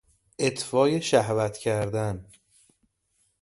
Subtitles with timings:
[0.39, 2.25] اطفای شهوت کردن